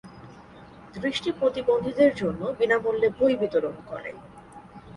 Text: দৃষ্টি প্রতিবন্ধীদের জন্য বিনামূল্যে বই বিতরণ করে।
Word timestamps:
দৃষ্টি 0.95 1.29
প্রতিবন্ধীদের 1.31 2.11
জন্য 2.15 2.41
বিনামূল্যে 2.59 3.09
বই 3.19 3.33
বিতরণ 3.35 3.75
করে। 3.87 4.11